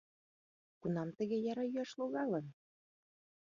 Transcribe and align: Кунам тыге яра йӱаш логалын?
Кунам 0.81 1.09
тыге 1.17 1.37
яра 1.51 1.65
йӱаш 1.65 1.91
логалын? 1.99 2.45